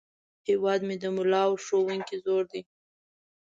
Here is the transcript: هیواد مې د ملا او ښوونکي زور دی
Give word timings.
هیواد 0.47 0.79
مې 0.87 0.95
د 0.99 1.05
ملا 1.15 1.41
او 1.47 1.53
ښوونکي 1.65 2.15
زور 2.25 2.43
دی 2.51 2.61